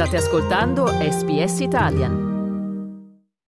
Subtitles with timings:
[0.00, 2.28] State ascoltando SBS Italian.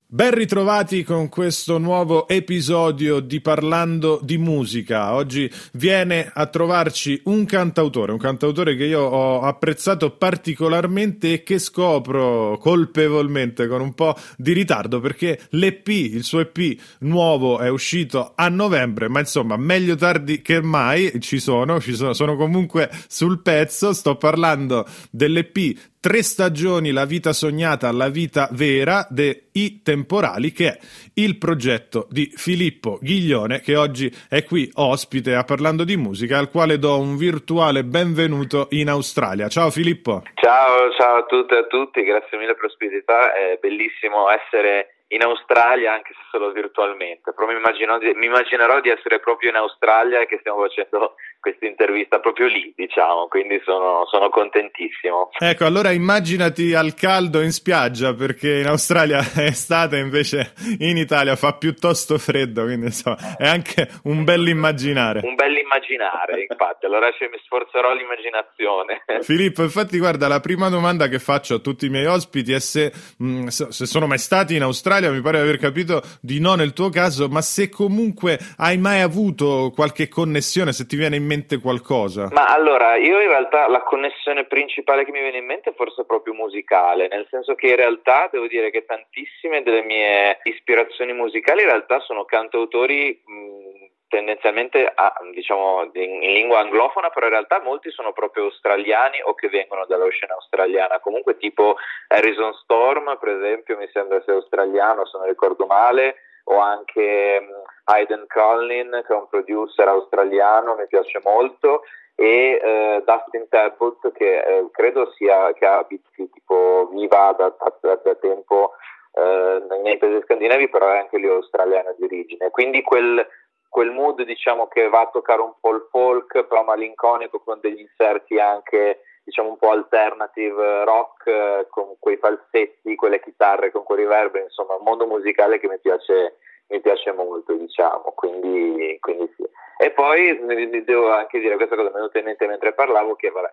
[0.07, 5.15] Ben ritrovati con questo nuovo episodio di Parlando di musica.
[5.15, 11.59] Oggi viene a trovarci un cantautore, un cantautore che io ho apprezzato particolarmente e che
[11.59, 18.33] scopro colpevolmente con un po' di ritardo perché l'EP, il suo EP nuovo è uscito
[18.35, 23.41] a novembre, ma insomma meglio tardi che mai ci sono, ci sono, sono comunque sul
[23.41, 30.51] pezzo, sto parlando dell'EP Tre stagioni, la vita sognata, la vita vera de I Temporali,
[30.51, 30.79] che è
[31.15, 36.51] il progetto di Filippo Ghiglione, che oggi è qui ospite a Parlando di Musica, al
[36.51, 39.47] quale do un virtuale benvenuto in Australia.
[39.47, 40.25] Ciao Filippo.
[40.35, 45.23] Ciao, ciao a tutte e a tutti, grazie mille per l'ospitalità, è bellissimo essere in
[45.23, 50.27] Australia anche se solo virtualmente, però mi, mi immaginerò di essere proprio in Australia e
[50.27, 55.31] che stiamo facendo questa intervista proprio lì, diciamo, quindi sono, sono, contentissimo.
[55.41, 61.35] Ecco, allora immaginati al caldo in spiaggia, perché in Australia è estate, invece in Italia
[61.35, 65.21] fa piuttosto freddo, quindi insomma è anche un bell'immaginare.
[65.25, 69.03] Un bell'immaginare, infatti, allora mi sforzerò l'immaginazione.
[69.23, 72.93] Filippo, infatti guarda, la prima domanda che faccio a tutti i miei ospiti è se,
[73.19, 76.73] mh, se sono mai stati in Australia, mi pare di aver capito di no nel
[76.73, 81.31] tuo caso, ma se comunque hai mai avuto qualche connessione, se ti viene in mente
[81.33, 82.29] mente qualcosa?
[82.31, 86.05] Ma allora, io in realtà la connessione principale che mi viene in mente è forse
[86.05, 91.63] proprio musicale, nel senso che in realtà devo dire che tantissime delle mie ispirazioni musicali
[91.63, 97.63] in realtà sono cantautori mh, tendenzialmente a, diciamo in, in, lingua anglofona, però in realtà
[97.63, 101.01] molti sono proprio australiani o che vengono dalla scena australiana.
[101.01, 101.77] Comunque tipo
[102.09, 107.47] Harrison Storm, per esempio, mi sembra sia australiano, se non ricordo male o anche
[107.85, 111.83] Hayden Collin che è un producer australiano, mi piace molto
[112.15, 118.01] e uh, Dustin Talbot che uh, credo sia che ha vizi tipo viva da, da,
[118.03, 118.73] da tempo
[119.13, 122.51] uh, nei paesi scandinavi però è anche lì australiano di origine.
[122.51, 123.27] Quindi quel,
[123.69, 127.81] quel mood diciamo che va a toccare un po' il folk però malinconico con degli
[127.81, 133.99] inserti anche diciamo un po' alternative rock eh, con quei falsetti, quelle chitarre con quei
[133.99, 136.39] riverberi, insomma un mondo musicale che mi piace,
[136.73, 139.45] mi piace molto diciamo, quindi, quindi sì.
[139.77, 140.39] E poi
[140.85, 143.53] devo anche dire questa cosa mi è venuta in mente mentre parlavo che vabbè,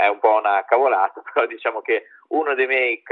[0.00, 3.02] è un po' una cavolata, però diciamo che uno dei miei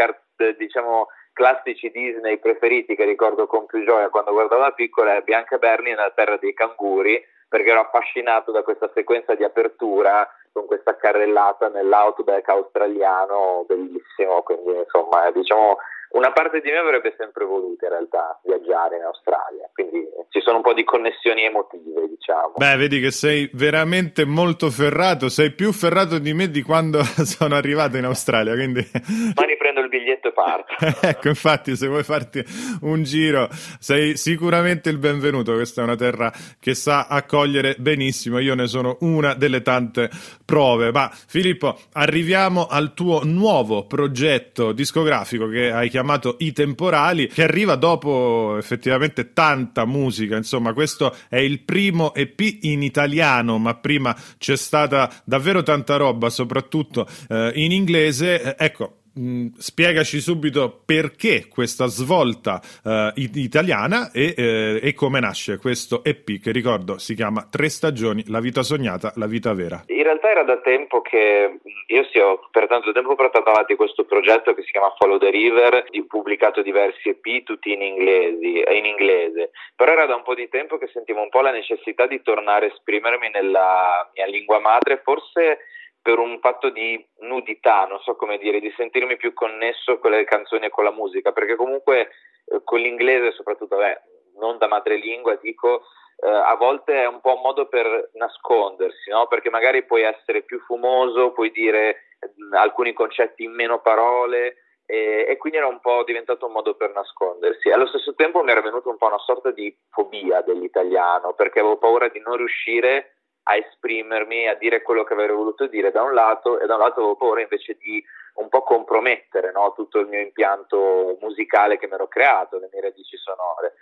[0.58, 5.58] diciamo, classici Disney preferiti che ricordo con più gioia quando guardavo da piccola è Bianca
[5.58, 10.96] Berni nella terra dei canguri perché ero affascinato da questa sequenza di apertura con questa
[10.96, 15.76] carrellata nell'outback australiano bellissimo, quindi insomma diciamo
[16.16, 20.56] una parte di me avrebbe sempre voluto in realtà viaggiare in Australia, quindi ci sono
[20.56, 22.54] un po' di connessioni emotive, diciamo.
[22.56, 27.54] Beh, vedi che sei veramente molto ferrato, sei più ferrato di me di quando sono
[27.54, 28.80] arrivato in Australia, quindi...
[29.34, 30.74] Domani prendo il biglietto e parto.
[31.06, 32.42] ecco, infatti, se vuoi farti
[32.80, 38.54] un giro, sei sicuramente il benvenuto, questa è una terra che sa accogliere benissimo, io
[38.54, 40.08] ne sono una delle tante
[40.46, 40.90] prove.
[40.92, 46.04] Ma Filippo, arriviamo al tuo nuovo progetto discografico che hai chiamato
[46.38, 50.36] I Temporali, che arriva dopo effettivamente tanta musica.
[50.36, 56.30] Insomma, questo è il primo EP in italiano, ma prima c'è stata davvero tanta roba,
[56.30, 58.56] soprattutto eh, in inglese.
[58.56, 65.56] Eh, ecco, Mm, spiegaci subito perché questa svolta uh, italiana e, eh, e, come nasce
[65.56, 69.84] questo EP che ricordo si chiama Tre stagioni, la vita sognata, la vita vera.
[69.86, 74.04] In realtà era da tempo che io sì, ho per tanto tempo portato avanti questo
[74.04, 78.84] progetto che si chiama Follow the River, ho pubblicato diversi EP tutti in, inglesi, in
[78.84, 82.20] inglese, però era da un po' di tempo che sentivo un po' la necessità di
[82.20, 85.58] tornare a esprimermi nella mia lingua madre, forse
[86.06, 90.22] per un fatto di nudità, non so come dire, di sentirmi più connesso con le
[90.22, 92.10] canzoni e con la musica, perché comunque
[92.44, 94.02] eh, con l'inglese, soprattutto, beh,
[94.38, 95.82] non da madrelingua, dico,
[96.18, 99.26] eh, a volte è un po' un modo per nascondersi, no?
[99.26, 104.58] perché magari puoi essere più fumoso, puoi dire mh, alcuni concetti in meno parole.
[104.86, 107.68] E, e, quindi era un po' diventato un modo per nascondersi.
[107.72, 111.78] Allo stesso tempo mi era venuta un po' una sorta di fobia dell'italiano, perché avevo
[111.78, 113.15] paura di non riuscire
[113.48, 116.80] a esprimermi, a dire quello che avrei voluto dire da un lato e da un
[116.80, 118.02] lato avevo paura invece di
[118.34, 119.72] un po' compromettere no?
[119.74, 123.74] tutto il mio impianto musicale che mi ero creato, le mie radici sonore.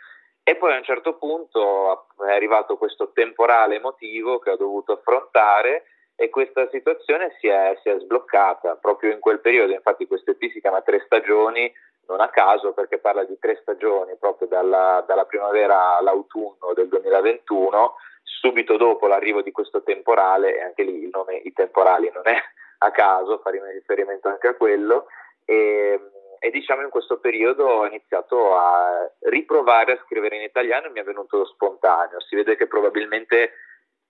[0.43, 5.85] E poi a un certo punto è arrivato questo temporale emotivo che ho dovuto affrontare
[6.15, 10.51] e questa situazione si è, si è sbloccata proprio in quel periodo, infatti questo EP
[10.51, 11.73] si chiama Tre stagioni,
[12.07, 17.95] non a caso perché parla di tre stagioni, proprio dalla, dalla primavera all'autunno del 2021
[18.45, 22.37] subito dopo l'arrivo di questo temporale, e anche lì il nome I temporali non è
[22.79, 25.07] a caso, faremo riferimento anche a quello,
[25.47, 25.99] e,
[26.39, 31.01] e diciamo in questo periodo ho iniziato a riprovare a scrivere in italiano e mi
[31.01, 32.21] è venuto spontaneo.
[32.21, 33.53] Si vede che probabilmente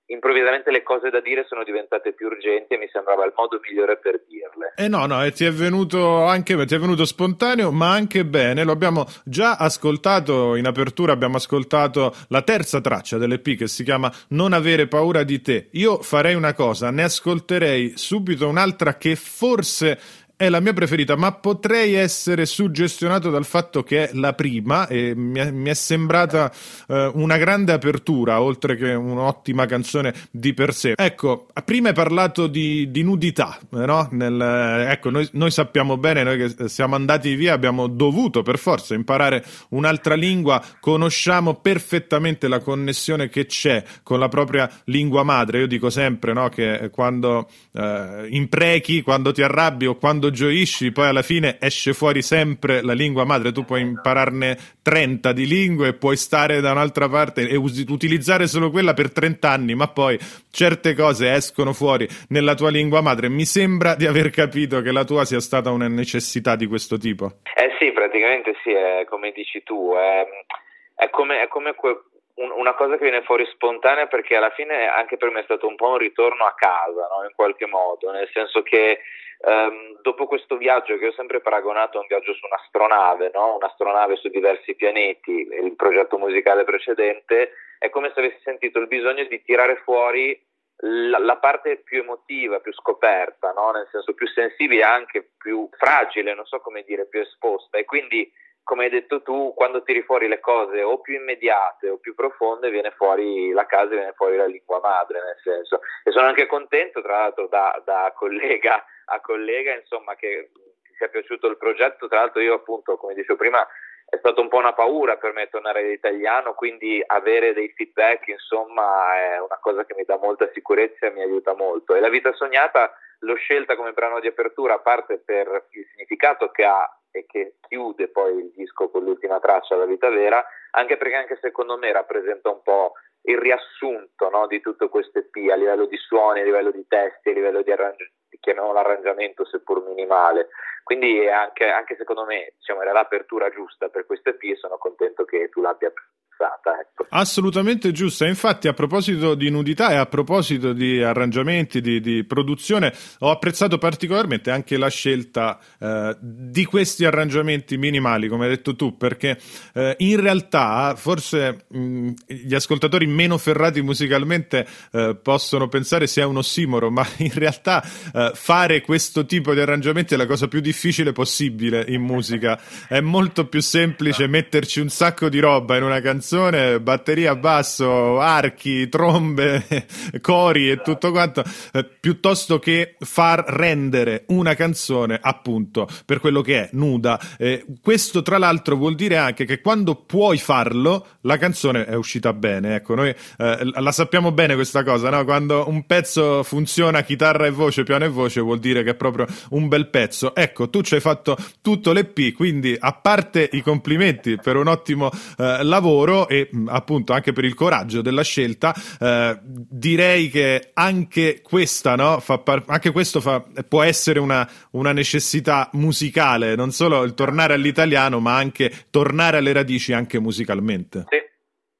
[0.06, 3.96] improvvisamente le cose da dire sono diventate più urgenti e mi sembrava il modo migliore
[3.98, 4.72] per dirle.
[4.76, 8.64] Eh no, no, e ti è venuto anche ti è venuto spontaneo, ma anche bene.
[8.64, 14.12] Lo abbiamo già ascoltato in apertura, abbiamo ascoltato la terza traccia dell'EP che si chiama
[14.28, 15.68] Non avere paura di te.
[15.72, 19.98] Io farei una cosa, ne ascolterei subito un'altra che forse
[20.36, 25.14] è la mia preferita, ma potrei essere suggestionato dal fatto che è la prima e
[25.14, 26.52] mi è, mi è sembrata
[26.88, 30.94] eh, una grande apertura, oltre che un'ottima canzone di per sé.
[30.96, 34.08] Ecco, prima hai parlato di, di nudità, eh, no?
[34.10, 34.40] Nel,
[34.88, 39.44] ecco, noi, noi, sappiamo bene, noi che siamo andati via, abbiamo dovuto per forza imparare
[39.70, 45.60] un'altra lingua, conosciamo perfettamente la connessione che c'è con la propria lingua madre.
[45.60, 50.92] Io dico sempre no, che quando eh, imprechi, quando ti arrabbi o quando quando gioisci,
[50.92, 53.52] poi alla fine esce fuori sempre la lingua madre.
[53.52, 58.70] Tu puoi impararne 30 di lingue puoi stare da un'altra parte e us- utilizzare solo
[58.70, 60.18] quella per 30 anni, ma poi
[60.50, 63.28] certe cose escono fuori nella tua lingua madre.
[63.28, 67.40] Mi sembra di aver capito che la tua sia stata una necessità di questo tipo.
[67.54, 69.92] Eh sì, praticamente sì, è come dici tu.
[69.94, 72.04] È, è come, è come que-
[72.36, 75.76] una cosa che viene fuori spontanea perché alla fine anche per me è stato un
[75.76, 77.24] po' un ritorno a casa, no?
[77.24, 79.00] in qualche modo, nel senso che
[79.46, 83.56] um, dopo questo viaggio che ho sempre paragonato a un viaggio su un'astronave, no?
[83.56, 89.24] un'astronave su diversi pianeti, il progetto musicale precedente, è come se avessi sentito il bisogno
[89.24, 90.38] di tirare fuori
[90.78, 93.70] la, la parte più emotiva, più scoperta, no?
[93.70, 98.30] nel senso più sensibile, anche più fragile, non so come dire, più esposta e quindi
[98.64, 102.70] come hai detto tu, quando tiri fuori le cose o più immediate o più profonde,
[102.70, 105.80] viene fuori la casa viene fuori la lingua madre, nel senso.
[106.02, 110.50] E sono anche contento, tra l'altro, da, da collega a collega, insomma, che
[110.82, 112.08] ti sia piaciuto il progetto.
[112.08, 113.66] Tra l'altro, io, appunto, come dicevo prima,
[114.08, 119.14] è stata un po' una paura per me tornare all'italiano, quindi avere dei feedback, insomma,
[119.16, 121.94] è una cosa che mi dà molta sicurezza e mi aiuta molto.
[121.94, 126.50] E la vita sognata l'ho scelta come brano di apertura, a parte per il significato
[126.50, 130.96] che ha e che chiude poi il disco con l'ultima traccia, La vita vera, anche
[130.96, 132.92] perché anche secondo me rappresenta un po'
[133.22, 137.30] il riassunto no, di tutto questo EP a livello di suoni, a livello di testi,
[137.30, 140.50] a livello di, arrangi- chiamiamolo arrangiamento seppur minimale.
[140.84, 145.24] Quindi anche, anche secondo me diciamo, era l'apertura giusta per questo EP e sono contento
[145.24, 145.92] che tu l'abbia
[146.34, 146.80] apprezzata.
[146.80, 147.06] Ecco.
[147.10, 148.26] Assolutamente giusta.
[148.26, 153.78] Infatti, a proposito di nudità e a proposito di arrangiamenti, di, di produzione, ho apprezzato
[153.78, 159.38] particolarmente anche la scelta eh, di questi arrangiamenti minimali, come hai detto tu, perché
[159.74, 166.38] eh, in realtà forse mh, gli ascoltatori meno ferrati musicalmente eh, possono pensare sia un
[166.38, 167.82] ossimoro, ma in realtà
[168.12, 172.60] eh, fare questo tipo di arrangiamenti è la cosa più difficile possibile in musica.
[172.88, 178.18] È molto più semplice metterci un sacco di roba in una canzone canzone, batteria, basso,
[178.18, 179.66] archi, trombe,
[180.22, 186.62] cori e tutto quanto, eh, piuttosto che far rendere una canzone appunto per quello che
[186.62, 187.20] è, nuda.
[187.36, 192.32] Eh, questo tra l'altro vuol dire anche che quando puoi farlo, la canzone è uscita
[192.32, 192.76] bene.
[192.76, 195.24] Ecco, noi eh, la sappiamo bene questa cosa, no?
[195.24, 199.26] Quando un pezzo funziona chitarra e voce, piano e voce, vuol dire che è proprio
[199.50, 200.34] un bel pezzo.
[200.34, 205.10] Ecco, tu ci hai fatto tutto l'EP, quindi a parte i complimenti per un ottimo
[205.36, 211.40] eh, lavoro, lavoro e appunto anche per il coraggio della scelta, eh, direi che anche
[211.42, 217.14] questa, no, par- anche questo fa- può essere una, una necessità musicale, non solo il
[217.14, 221.04] tornare all'italiano, ma anche tornare alle radici anche musicalmente.
[221.08, 221.22] Sì.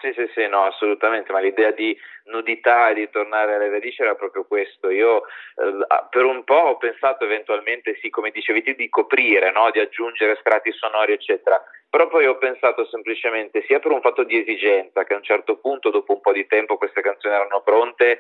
[0.05, 4.15] Sì, sì, sì, no, assolutamente, ma l'idea di nudità e di tornare alle radici era
[4.15, 4.91] proprio questo.
[4.91, 9.71] Io eh, per un po' ho pensato eventualmente, sì, come dicevi tu, di coprire, no?
[9.71, 11.63] di aggiungere strati sonori, eccetera.
[11.89, 15.59] Però poi ho pensato semplicemente, sia per un fatto di esigenza, che a un certo
[15.59, 18.19] punto, dopo un po' di tempo, queste canzoni erano pronte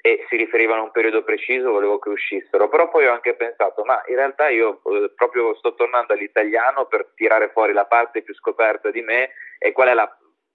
[0.00, 2.68] e si riferivano a un periodo preciso, volevo che uscissero.
[2.68, 7.10] Però poi ho anche pensato, ma in realtà io eh, proprio sto tornando all'italiano per
[7.16, 10.08] tirare fuori la parte più scoperta di me e qual è la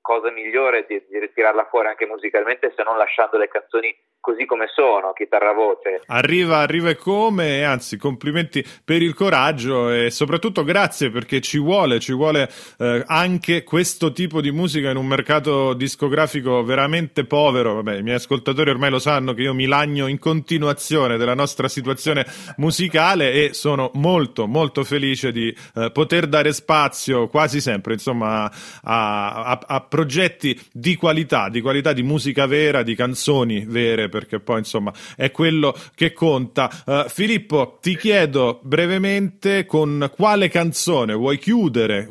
[0.04, 4.68] cosa migliore di, di ritirarla fuori anche musicalmente se non lasciando le canzoni così come
[4.74, 6.02] sono, chitarra voce.
[6.06, 12.00] Arriva, arriva e come, anzi complimenti per il coraggio e soprattutto grazie perché ci vuole,
[12.00, 17.74] ci vuole eh, anche questo tipo di musica in un mercato discografico veramente povero.
[17.76, 21.68] Vabbè, i miei ascoltatori ormai lo sanno che io mi lagno in continuazione della nostra
[21.68, 22.26] situazione
[22.58, 28.50] musicale e sono molto, molto felice di eh, poter dare spazio quasi sempre, insomma,
[28.84, 34.40] a, a, a progetti di qualità, di qualità di musica vera, di canzoni vere, perché
[34.40, 36.68] poi insomma è quello che conta.
[36.84, 42.08] Uh, Filippo, ti chiedo brevemente con quale canzone vuoi chiudere,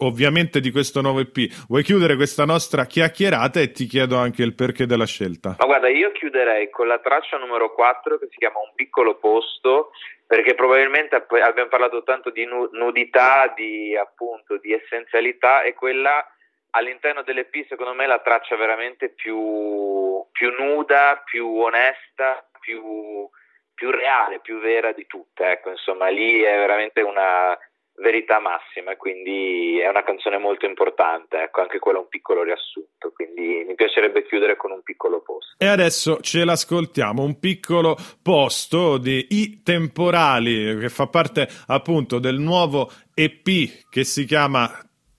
[0.00, 4.54] ovviamente di questo nuovo EP, vuoi chiudere questa nostra chiacchierata e ti chiedo anche il
[4.54, 5.56] perché della scelta.
[5.58, 9.92] Ma guarda, io chiuderei con la traccia numero 4 che si chiama Un piccolo posto
[10.26, 16.26] perché probabilmente abbiamo parlato tanto di nudità, di appunto di essenzialità e quella
[16.72, 23.28] all'interno dell'EP secondo me la traccia veramente più, più nuda, più onesta, più,
[23.74, 25.50] più, reale, più vera di tutte.
[25.50, 27.58] Ecco, insomma, lì è veramente una
[27.96, 33.64] verità massima, quindi è una canzone molto importante, ecco, anche quella un piccolo riassunto, quindi
[33.66, 35.54] mi piacerebbe chiudere con un piccolo posto.
[35.58, 42.38] E adesso ce l'ascoltiamo, un piccolo posto di I Temporali, che fa parte appunto del
[42.38, 44.70] nuovo EP che si chiama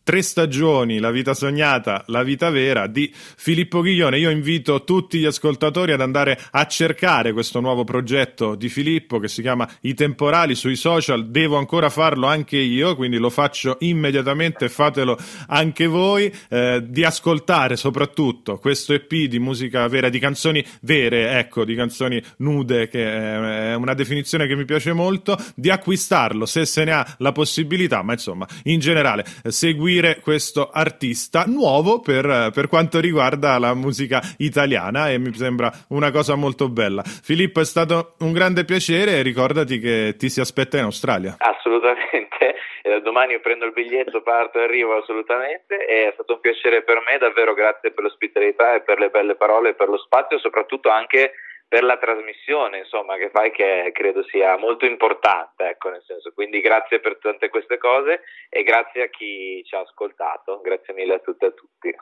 [0.05, 4.17] Tre stagioni, la vita sognata, la vita vera di Filippo Ghiglione.
[4.19, 9.29] Io invito tutti gli ascoltatori ad andare a cercare questo nuovo progetto di Filippo che
[9.29, 11.29] si chiama I Temporali sui social.
[11.29, 15.17] Devo ancora farlo anche io, quindi lo faccio immediatamente, fatelo
[15.47, 16.29] anche voi.
[16.49, 22.21] Eh, di ascoltare soprattutto questo EP di musica vera, di canzoni vere, ecco, di canzoni
[22.39, 25.37] nude, che è una definizione che mi piace molto.
[25.55, 30.71] Di acquistarlo se se ne ha la possibilità, ma insomma, in generale, seguire seguire questo
[30.73, 36.67] artista nuovo per, per, quanto riguarda la musica italiana e mi sembra una cosa molto
[36.67, 37.03] bella.
[37.03, 41.35] Filippo è stato un grande piacere e ricordati che ti si aspetta in Australia.
[41.37, 47.03] Assolutamente, e domani prendo il biglietto, parto e arrivo assolutamente è stato un piacere per
[47.05, 51.33] me, davvero grazie per l'ospitalità e per le belle parole per lo spazio, soprattutto anche
[51.73, 56.61] per la trasmissione insomma, che fai che credo sia molto importante, ecco, nel senso, quindi
[56.61, 61.19] grazie per tutte queste cose e grazie a chi ci ha ascoltato, grazie mille a
[61.19, 61.95] tutte e a tutti.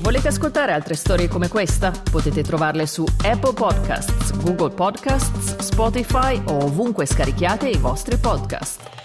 [0.00, 1.90] Volete ascoltare altre storie come questa?
[2.08, 8.97] Potete trovarle su Apple Podcasts, Google Podcasts, Spotify o ovunque scarichiate i vostri podcast.